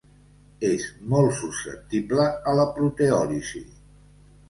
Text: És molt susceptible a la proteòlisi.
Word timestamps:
És 0.69 0.87
molt 1.11 1.35
susceptible 1.43 2.27
a 2.53 2.57
la 2.63 2.69
proteòlisi. 2.81 3.67